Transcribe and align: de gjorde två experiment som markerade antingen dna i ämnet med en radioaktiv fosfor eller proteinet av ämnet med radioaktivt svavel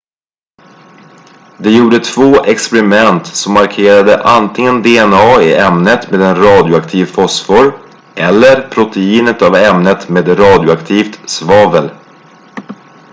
de 1.63 1.69
gjorde 1.77 1.99
två 1.99 2.43
experiment 2.45 3.27
som 3.27 3.53
markerade 3.53 4.23
antingen 4.23 4.81
dna 4.83 5.41
i 5.43 5.55
ämnet 5.57 6.11
med 6.11 6.21
en 6.21 6.35
radioaktiv 6.35 7.05
fosfor 7.05 7.77
eller 8.15 8.69
proteinet 8.69 9.41
av 9.41 9.55
ämnet 9.55 10.09
med 10.09 10.39
radioaktivt 10.39 11.29
svavel 11.29 11.89